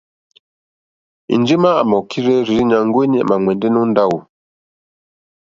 [1.33, 4.19] Enjema à mà okirzɛ rzii nyàŋgo wèni à mò ɛ̀ndɛ̀nɛ̀ o ndawò.